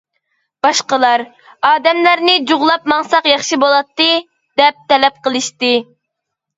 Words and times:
باشقىلار: 0.65 1.23
«ئادەملەرنى 1.69 2.35
جۇغلاپ 2.53 2.91
ماڭساق 2.95 3.31
ياخشى 3.35 3.63
بولاتتى» 3.67 4.11
دەپ 4.65 4.85
تەلەپ 4.93 5.25
قىلىشتى. 5.31 5.75